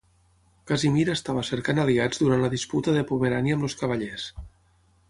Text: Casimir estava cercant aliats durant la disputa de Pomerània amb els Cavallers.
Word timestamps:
Casimir 0.71 1.03
estava 1.15 1.43
cercant 1.51 1.83
aliats 1.83 2.23
durant 2.25 2.45
la 2.47 2.51
disputa 2.55 2.97
de 2.99 3.07
Pomerània 3.13 3.61
amb 3.61 3.71
els 3.71 3.79
Cavallers. 3.85 4.29